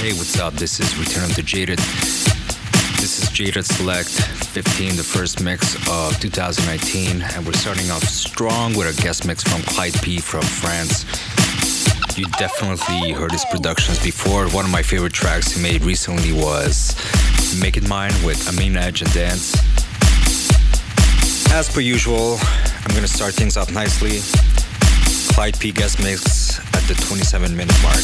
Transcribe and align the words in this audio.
Hey, 0.00 0.14
what's 0.14 0.40
up? 0.40 0.54
This 0.54 0.80
is 0.80 0.96
Return 0.96 1.28
to 1.34 1.42
Jaded. 1.42 1.78
This 2.96 3.22
is 3.22 3.28
Jaded 3.28 3.66
Select 3.66 4.08
15, 4.08 4.96
the 4.96 5.02
first 5.02 5.42
mix 5.42 5.74
of 5.90 6.18
2019, 6.18 7.20
and 7.20 7.44
we're 7.44 7.52
starting 7.52 7.90
off 7.90 8.04
strong 8.04 8.74
with 8.74 8.98
a 8.98 9.02
guest 9.02 9.26
mix 9.26 9.42
from 9.42 9.60
Clyde 9.60 9.92
P 10.00 10.18
from 10.18 10.40
France. 10.40 11.04
You 12.16 12.24
definitely 12.38 13.12
heard 13.12 13.30
his 13.30 13.44
productions 13.50 14.02
before. 14.02 14.48
One 14.48 14.64
of 14.64 14.70
my 14.70 14.80
favorite 14.80 15.12
tracks 15.12 15.52
he 15.52 15.62
made 15.62 15.84
recently 15.84 16.32
was 16.32 16.96
Make 17.60 17.76
It 17.76 17.86
Mine 17.86 18.14
with 18.24 18.48
Amine 18.48 18.78
Edge 18.78 19.02
and 19.02 19.12
Dance. 19.12 19.52
As 21.52 21.70
per 21.70 21.80
usual, 21.80 22.38
I'm 22.40 22.94
gonna 22.94 23.06
start 23.06 23.34
things 23.34 23.58
off 23.58 23.70
nicely. 23.70 24.20
Clyde 25.34 25.60
P 25.60 25.72
guest 25.72 26.02
mix 26.02 26.58
at 26.74 26.88
the 26.88 26.94
27 27.06 27.54
minute 27.54 27.76
mark. 27.82 28.00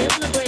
hypnotized. 0.00 0.39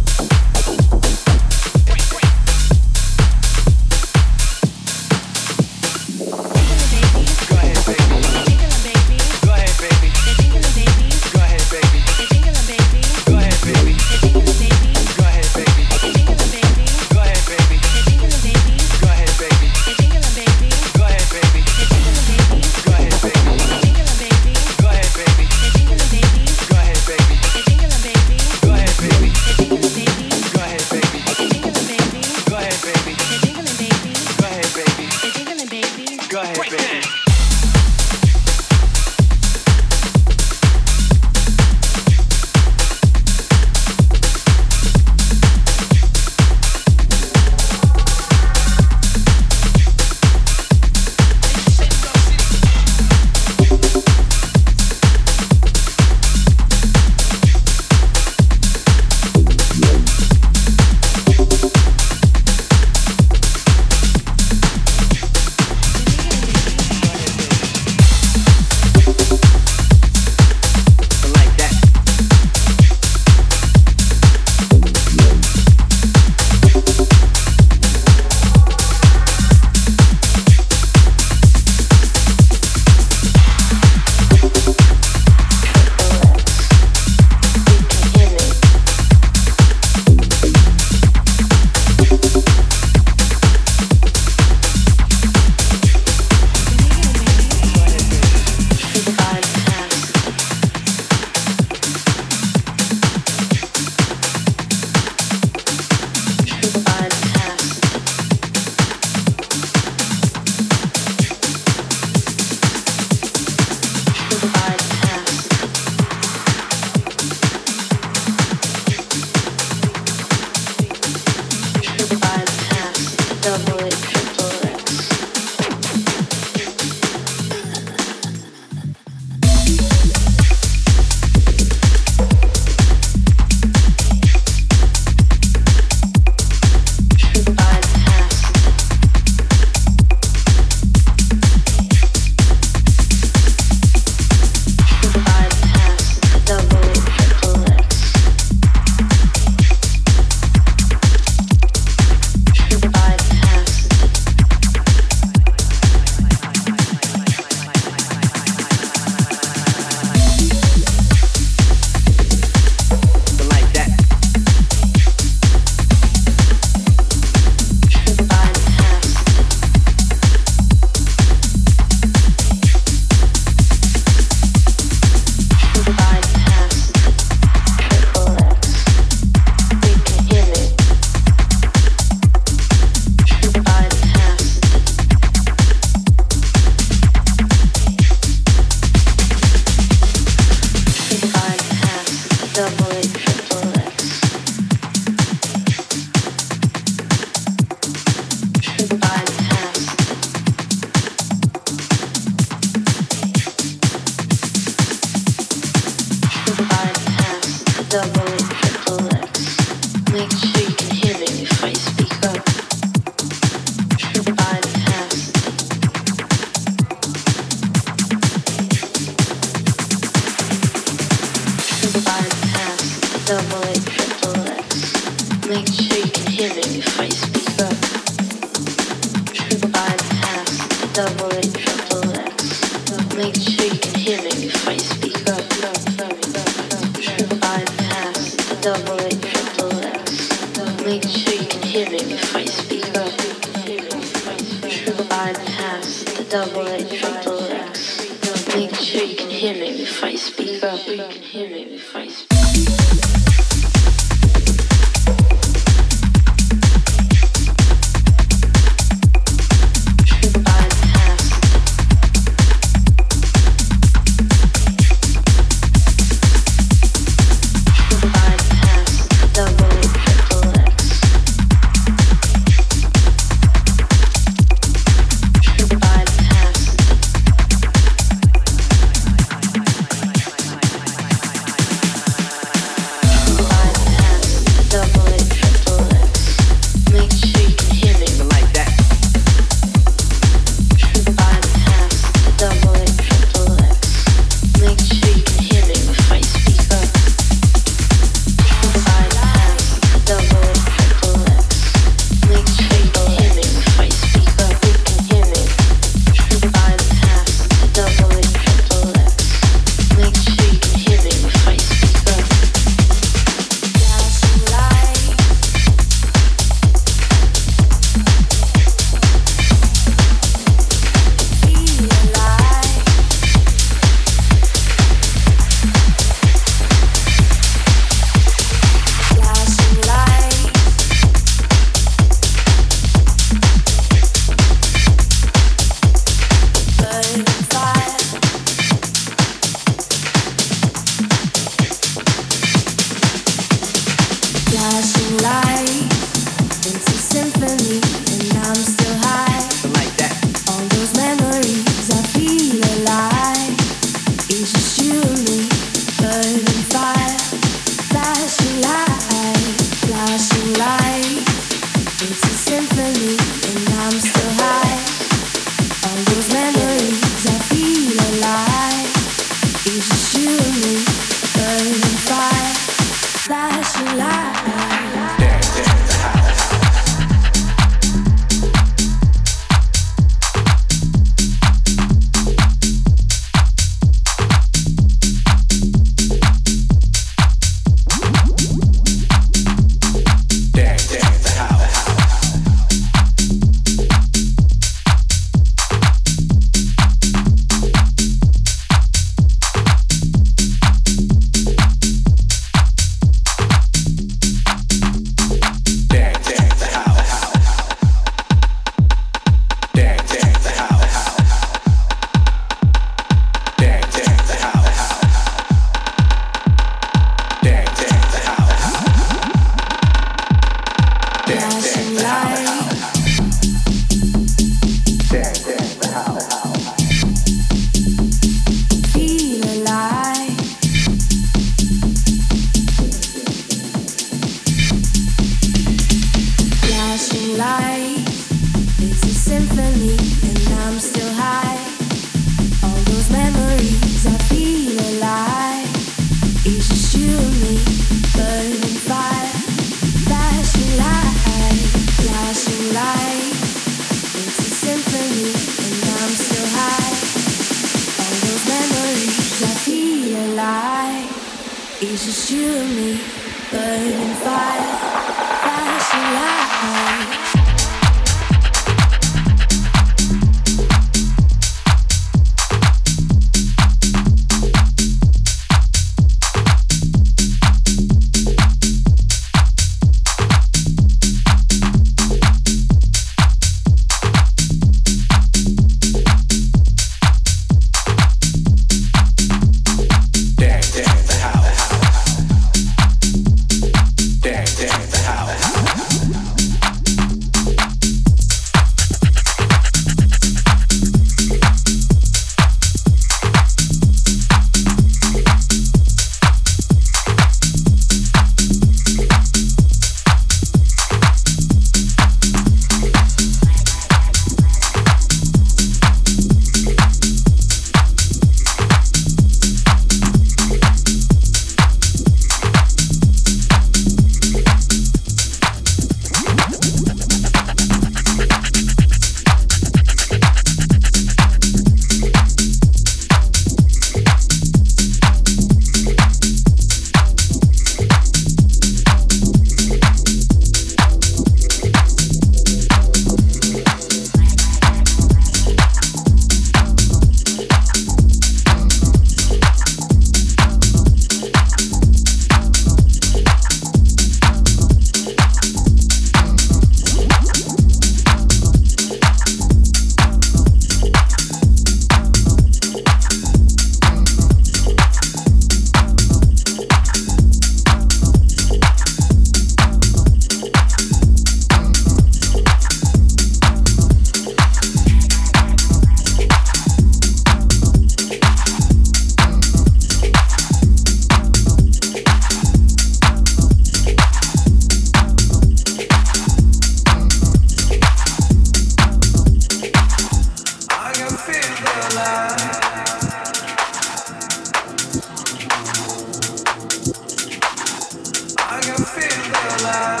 love. 599.71 600.00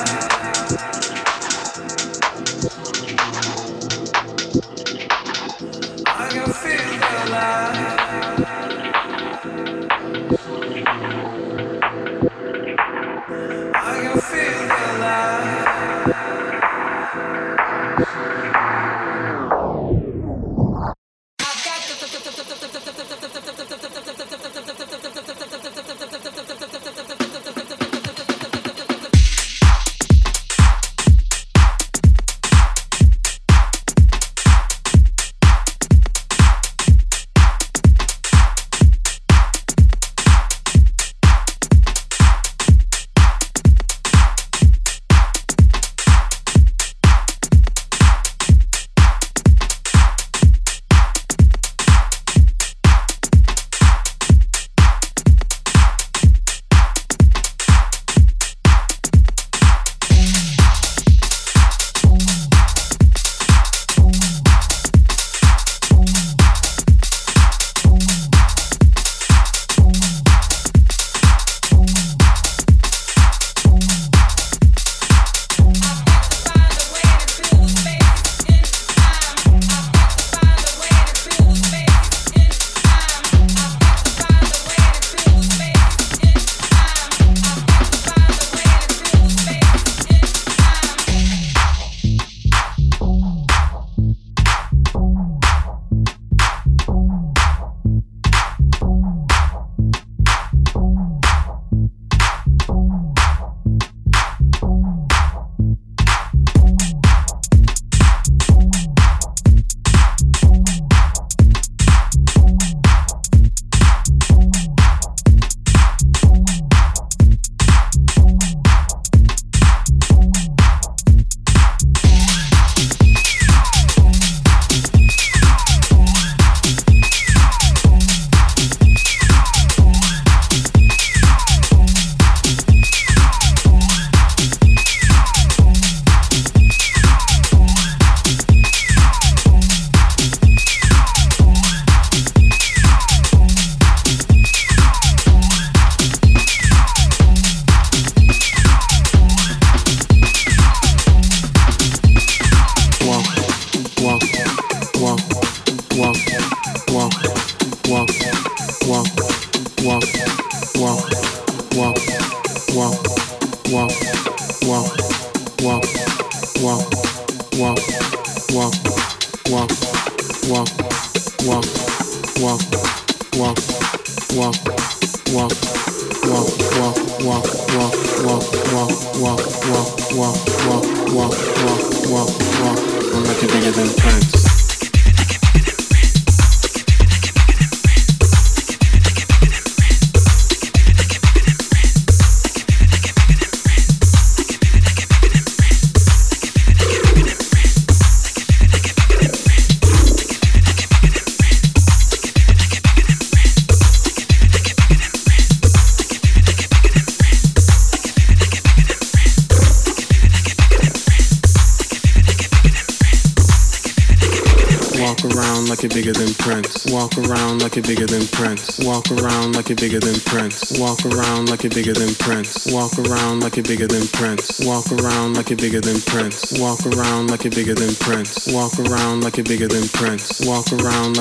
Like 215.23 215.83
you're 215.83 215.89
bigger 215.89 216.13
than 216.13 216.33
Prince. 216.35 216.85
Walk 216.87 217.17
around 217.17 217.61
like 217.61 217.75
you're 217.75 217.83
bigger 217.83 218.07
than 218.07 218.25
Prince. 218.27 218.79
Walk 218.79 219.11
around 219.11 219.55
like 219.55 219.69
you're 219.69 219.75
bigger 219.75 219.99
than 219.99 220.19
Prince. 220.21 220.79
Walk 220.79 221.05
around 221.05 221.49
like 221.49 221.63
you're 221.63 221.71
bigger 221.71 221.93
than 221.93 222.15
Prince. 222.15 222.67
Walk 222.71 222.97
around 222.97 223.41
like 223.41 223.55
you're 223.55 223.63
bigger 223.63 223.87
than 223.87 224.07
Prince. 224.07 224.59
Walk 224.65 224.91
around 224.91 225.35
like 225.35 225.49
you're 225.49 225.57
bigger 225.57 225.81
than 225.81 226.01
Prince. 226.01 226.59
Walk 226.59 226.85
around 226.85 227.29
like 227.29 227.43
you're 227.43 227.51
bigger 227.51 227.75
than 227.75 227.95
Prince. 227.99 228.39
Walk 228.49 228.79
around 228.79 229.21
like 229.21 229.37
you're 229.37 229.45
bigger 229.45 229.67
than 229.67 229.87
Prince. 229.89 230.45
Walk 230.45 230.73
around 230.73 231.11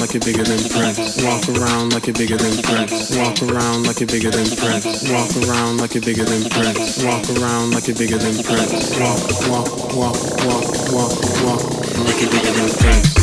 like 0.00 0.14
you're 0.14 0.24
bigger 0.24 0.44
than 0.44 0.64
Prince. 0.66 0.90
Walk 1.14 1.14
around 1.54 1.86
like 1.92 2.06
you're 2.06 2.14
bigger 2.16 2.34
than 2.36 2.50
Prince. 2.62 3.14
Walk 3.14 3.36
around 3.42 3.52
like 3.86 4.00
you're 4.00 4.06
bigger 4.06 4.30
than 4.30 4.56
Prince. 4.56 5.06
Walk 5.06 5.30
around 5.46 5.78
like 5.78 5.94
you're 5.94 6.02
bigger 6.02 6.24
than 6.24 6.50
Prince. 6.50 7.04
Walk 7.04 7.30
around 7.38 7.70
like 7.70 7.86
you're 7.86 7.96
bigger 7.96 8.18
than 8.18 8.42
Prince. 8.42 8.98
Walk, 8.98 9.48
walk, 9.48 9.94
walk, 9.94 10.16
walk, 10.44 10.92
walk, 10.92 11.44
walk, 11.44 11.70
like 11.70 11.79
you're 12.08 12.30
bigger 12.30 12.50
than 12.52 12.68
Prince. 12.78 13.19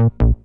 you. 0.00 0.39